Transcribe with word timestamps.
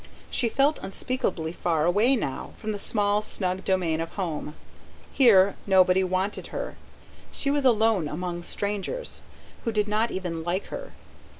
She 0.31 0.49
felt 0.49 0.79
unspeakably 0.81 1.51
far 1.51 1.85
away 1.85 2.15
now, 2.15 2.53
from 2.57 2.71
the 2.71 2.79
small, 2.79 3.21
snug 3.21 3.63
domain 3.63 4.01
of 4.01 4.09
home. 4.13 4.55
Here, 5.13 5.55
nobody 5.67 6.03
wanted 6.03 6.47
her... 6.47 6.75
she 7.31 7.51
was 7.51 7.65
alone 7.65 8.07
among 8.07 8.41
strangers, 8.41 9.21
who 9.63 9.71
did 9.71 9.87
not 9.87 10.09
even 10.09 10.43
like 10.43 10.65
her 10.73 10.93